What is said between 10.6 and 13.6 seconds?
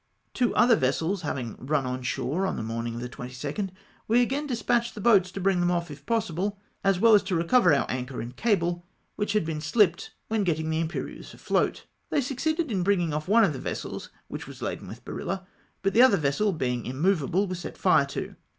the Impe rieuse afloat. They succeeded in bringing off one of the